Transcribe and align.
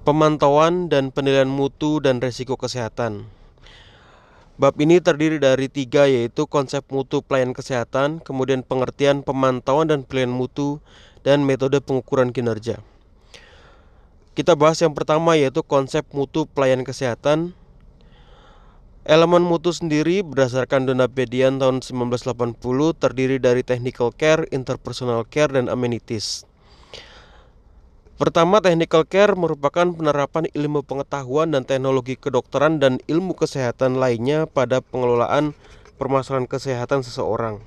Pemantauan 0.00 0.88
dan 0.88 1.12
penilaian 1.12 1.44
mutu 1.44 2.00
dan 2.00 2.24
resiko 2.24 2.56
kesehatan. 2.56 3.28
Bab 4.56 4.72
ini 4.80 4.96
terdiri 4.96 5.36
dari 5.36 5.68
tiga 5.68 6.08
yaitu 6.08 6.48
konsep 6.48 6.80
mutu 6.88 7.20
pelayanan 7.20 7.52
kesehatan, 7.52 8.24
kemudian 8.24 8.64
pengertian 8.64 9.20
pemantauan 9.20 9.92
dan 9.92 10.08
penilaian 10.08 10.32
mutu, 10.32 10.80
dan 11.20 11.44
metode 11.44 11.84
pengukuran 11.84 12.32
kinerja. 12.32 12.80
Kita 14.32 14.56
bahas 14.56 14.80
yang 14.80 14.96
pertama 14.96 15.36
yaitu 15.36 15.60
konsep 15.60 16.08
mutu 16.16 16.48
pelayanan 16.48 16.88
kesehatan. 16.88 17.52
Elemen 19.04 19.44
mutu 19.44 19.68
sendiri 19.68 20.24
berdasarkan 20.24 20.88
Donapedian 20.88 21.60
tahun 21.60 21.84
1980 21.84 22.56
terdiri 22.96 23.36
dari 23.36 23.60
technical 23.60 24.16
care, 24.16 24.48
interpersonal 24.48 25.28
care, 25.28 25.52
dan 25.52 25.68
amenities. 25.68 26.48
Pertama, 28.20 28.60
technical 28.60 29.08
care 29.08 29.32
merupakan 29.32 29.88
penerapan 29.96 30.44
ilmu 30.52 30.84
pengetahuan 30.84 31.56
dan 31.56 31.64
teknologi 31.64 32.20
kedokteran 32.20 32.76
dan 32.76 33.00
ilmu 33.08 33.32
kesehatan 33.32 33.96
lainnya 33.96 34.44
pada 34.44 34.84
pengelolaan 34.84 35.56
permasalahan 35.96 36.44
kesehatan 36.44 37.00
seseorang. 37.00 37.64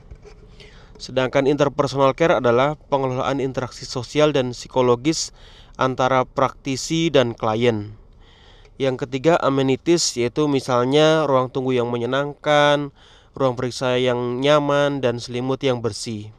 Sedangkan 1.02 1.50
interpersonal 1.50 2.14
care 2.14 2.38
adalah 2.38 2.78
pengelolaan 2.94 3.42
interaksi 3.42 3.90
sosial 3.90 4.30
dan 4.30 4.54
psikologis 4.54 5.34
antara 5.74 6.22
praktisi 6.22 7.10
dan 7.10 7.34
klien. 7.34 7.98
Yang 8.78 9.10
ketiga, 9.10 9.42
amenities 9.42 10.14
yaitu 10.22 10.46
misalnya 10.46 11.26
ruang 11.26 11.50
tunggu 11.50 11.74
yang 11.74 11.90
menyenangkan, 11.90 12.94
ruang 13.34 13.58
periksa 13.58 13.98
yang 13.98 14.38
nyaman, 14.38 15.02
dan 15.02 15.18
selimut 15.18 15.66
yang 15.66 15.82
bersih. 15.82 16.30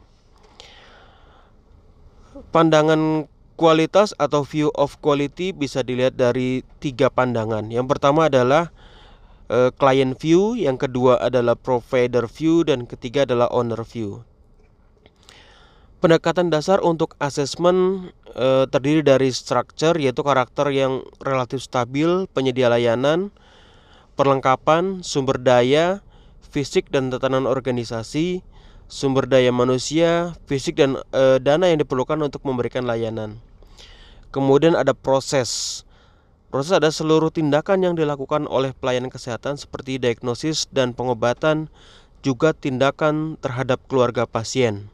Pandangan 2.55 3.27
kualitas 3.55 4.11
atau 4.19 4.43
view 4.43 4.69
of 4.75 4.99
quality 4.99 5.55
bisa 5.55 5.81
dilihat 5.81 6.19
dari 6.19 6.61
tiga 6.83 7.07
pandangan. 7.07 7.71
Yang 7.71 7.95
pertama 7.95 8.27
adalah 8.27 8.69
uh, 9.47 9.71
client 9.75 10.19
view, 10.19 10.59
yang 10.59 10.75
kedua 10.75 11.23
adalah 11.23 11.55
provider 11.55 12.27
view, 12.27 12.67
dan 12.67 12.83
ketiga 12.85 13.23
adalah 13.23 13.47
owner 13.51 13.79
view. 13.87 14.27
Pendekatan 16.03 16.53
dasar 16.53 16.83
untuk 16.85 17.17
asesmen 17.17 18.11
uh, 18.37 18.69
terdiri 18.69 19.01
dari 19.01 19.33
structure 19.33 19.97
yaitu 19.97 20.21
karakter 20.21 20.69
yang 20.69 21.01
relatif 21.17 21.65
stabil, 21.65 22.29
penyedia 22.29 22.69
layanan, 22.69 23.33
perlengkapan, 24.13 25.01
sumber 25.01 25.41
daya, 25.41 26.05
fisik 26.45 26.93
dan 26.93 27.09
tatanan 27.09 27.49
organisasi, 27.49 28.45
sumber 28.85 29.25
daya 29.25 29.49
manusia, 29.49 30.37
fisik 30.45 30.77
dan 30.77 31.01
e, 31.09 31.41
dana 31.41 31.69
yang 31.69 31.81
diperlukan 31.81 32.17
untuk 32.21 32.45
memberikan 32.45 32.85
layanan. 32.85 33.41
Kemudian 34.29 34.75
ada 34.75 34.93
proses. 34.93 35.83
Proses 36.53 36.71
ada 36.71 36.87
seluruh 36.91 37.33
tindakan 37.33 37.83
yang 37.83 37.93
dilakukan 37.97 38.47
oleh 38.47 38.71
pelayanan 38.71 39.11
kesehatan 39.11 39.59
seperti 39.59 39.99
diagnosis 39.99 40.69
dan 40.71 40.95
pengobatan, 40.95 41.67
juga 42.25 42.55
tindakan 42.55 43.37
terhadap 43.37 43.83
keluarga 43.85 44.25
pasien. 44.25 44.89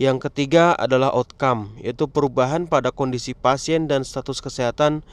Yang 0.00 0.32
ketiga 0.32 0.72
adalah 0.72 1.12
outcome, 1.12 1.76
yaitu 1.76 2.08
perubahan 2.08 2.64
pada 2.64 2.88
kondisi 2.88 3.36
pasien 3.36 3.84
dan 3.84 4.00
status 4.00 4.40
kesehatan 4.40 5.04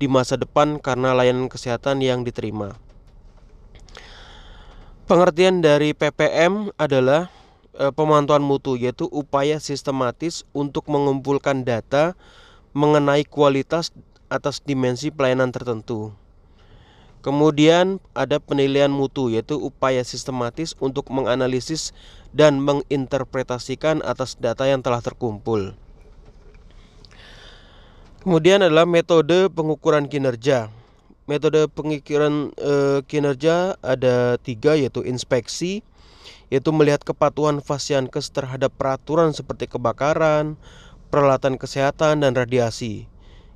di 0.00 0.08
masa 0.08 0.40
depan 0.40 0.80
karena 0.80 1.12
layanan 1.12 1.52
kesehatan 1.52 2.00
yang 2.00 2.24
diterima. 2.24 2.80
Pengertian 5.04 5.60
dari 5.60 5.92
PPM 5.92 6.72
adalah 6.80 7.28
pemantauan 7.74 8.42
mutu, 8.42 8.74
yaitu 8.74 9.06
upaya 9.10 9.62
sistematis 9.62 10.42
untuk 10.56 10.90
mengumpulkan 10.90 11.62
data 11.62 12.18
mengenai 12.74 13.26
kualitas 13.26 13.90
atas 14.30 14.62
dimensi 14.62 15.10
pelayanan 15.10 15.50
tertentu. 15.50 16.14
Kemudian 17.20 18.00
ada 18.16 18.40
penilaian 18.40 18.88
mutu 18.88 19.28
yaitu 19.28 19.60
upaya 19.60 20.00
sistematis 20.00 20.72
untuk 20.80 21.12
menganalisis 21.12 21.92
dan 22.32 22.64
menginterpretasikan 22.64 24.00
atas 24.00 24.40
data 24.40 24.64
yang 24.64 24.80
telah 24.80 25.04
terkumpul. 25.04 25.76
Kemudian 28.24 28.64
adalah 28.64 28.88
metode 28.88 29.52
pengukuran 29.52 30.08
kinerja. 30.08 30.72
Metode 31.28 31.68
pengukuran 31.68 32.56
e, 32.56 33.04
kinerja 33.04 33.76
ada 33.84 34.40
tiga 34.40 34.72
yaitu 34.76 35.04
inspeksi, 35.04 35.84
yaitu 36.50 36.74
melihat 36.74 37.06
kepatuhan 37.06 37.62
fasiankes 37.62 38.34
terhadap 38.34 38.74
peraturan 38.74 39.30
seperti 39.30 39.70
kebakaran, 39.70 40.58
peralatan 41.08 41.56
kesehatan 41.56 42.26
dan 42.26 42.34
radiasi. 42.34 43.06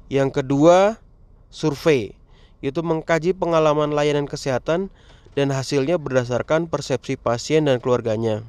Yang 0.07 0.41
kedua, 0.43 1.03
survei, 1.51 2.15
yaitu 2.63 2.81
mengkaji 2.87 3.35
pengalaman 3.35 3.91
layanan 3.91 4.31
kesehatan 4.31 4.89
dan 5.35 5.51
hasilnya 5.51 5.99
berdasarkan 5.99 6.71
persepsi 6.71 7.19
pasien 7.19 7.67
dan 7.67 7.83
keluarganya. 7.83 8.47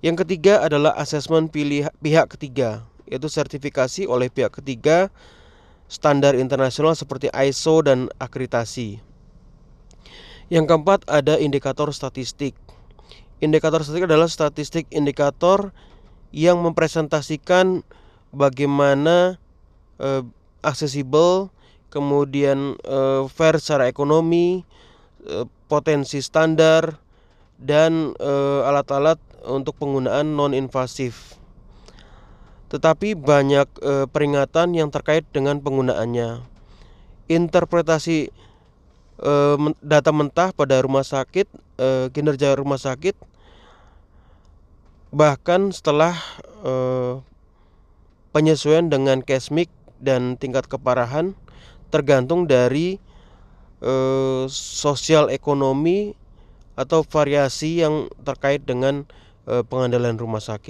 Yang 0.00 0.24
ketiga 0.24 0.64
adalah 0.64 0.96
asesmen 0.96 1.52
pihak 1.52 2.26
ketiga, 2.32 2.88
yaitu 3.04 3.28
sertifikasi 3.28 4.08
oleh 4.08 4.32
pihak 4.32 4.56
ketiga 4.56 5.12
standar 5.88 6.36
internasional 6.36 6.92
seperti 6.92 7.32
ISO 7.32 7.80
dan 7.80 8.12
akreditasi. 8.20 9.00
Yang 10.48 10.64
keempat 10.68 11.04
ada 11.08 11.36
indikator 11.36 11.92
statistik. 11.92 12.56
Indikator 13.38 13.86
statistik 13.86 14.10
adalah 14.10 14.26
statistik 14.26 14.84
indikator 14.90 15.70
yang 16.34 16.58
mempresentasikan 16.58 17.86
bagaimana 18.34 19.38
uh, 20.02 20.26
aksesibel, 20.60 21.54
kemudian 21.88 22.74
uh, 22.82 23.30
fair 23.30 23.62
secara 23.62 23.86
ekonomi, 23.86 24.66
uh, 25.30 25.46
potensi 25.70 26.18
standar, 26.18 26.98
dan 27.58 28.14
alat-alat 28.66 29.18
uh, 29.46 29.54
untuk 29.54 29.78
penggunaan 29.78 30.34
non 30.34 30.50
invasif. 30.50 31.38
Tetapi 32.68 33.16
banyak 33.16 33.68
uh, 33.80 34.06
peringatan 34.10 34.74
yang 34.74 34.90
terkait 34.90 35.24
dengan 35.30 35.62
penggunaannya. 35.62 36.42
Interpretasi 37.30 38.34
data 39.82 40.10
mentah 40.14 40.54
pada 40.54 40.78
rumah 40.78 41.02
sakit, 41.02 41.50
uh, 41.78 42.06
kinerja 42.14 42.54
rumah 42.54 42.78
sakit 42.78 43.14
bahkan 45.08 45.72
setelah 45.72 46.12
uh, 46.60 47.24
penyesuaian 48.36 48.92
dengan 48.92 49.24
kesmik 49.24 49.72
dan 49.98 50.36
tingkat 50.36 50.68
keparahan 50.68 51.32
tergantung 51.88 52.44
dari 52.44 53.00
sosial 54.50 55.30
ekonomi 55.30 56.10
atau 56.74 57.06
variasi 57.06 57.78
yang 57.78 58.10
terkait 58.26 58.66
dengan 58.66 59.06
pengandalan 59.46 60.18
rumah 60.18 60.42
sakit. 60.42 60.66